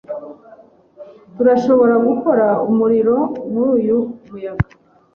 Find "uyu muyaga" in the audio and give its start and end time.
3.79-4.67